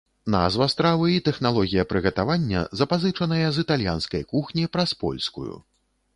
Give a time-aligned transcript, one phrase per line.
[0.35, 5.53] Назва стравы і тэхналогія прыгатавання запазычаныя з італьянскай кухні праз польскую.